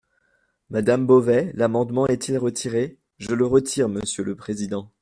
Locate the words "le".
3.35-3.45, 4.23-4.35